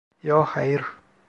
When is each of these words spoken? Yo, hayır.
Yo, 0.23 0.43
hayır. 0.45 0.81